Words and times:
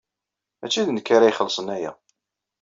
Maci 0.59 0.81
d 0.87 0.89
nekk 0.91 1.07
ara 1.15 1.29
ixellṣen 1.31 1.67
aya. 1.75 1.91